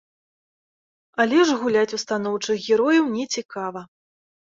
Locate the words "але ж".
1.25-1.59